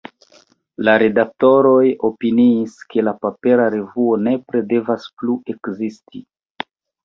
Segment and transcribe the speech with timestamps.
[0.87, 6.27] La redaktoroj opiniis, ke la papera revuo nepre devas plu ekzisti.